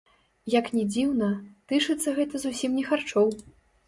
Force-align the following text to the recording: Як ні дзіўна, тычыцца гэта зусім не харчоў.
Як 0.51 0.69
ні 0.77 0.85
дзіўна, 0.93 1.27
тычыцца 1.71 2.13
гэта 2.21 2.41
зусім 2.47 2.71
не 2.81 2.87
харчоў. 2.89 3.29